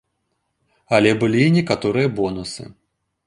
[0.99, 2.63] Але былі і некаторыя бонусы.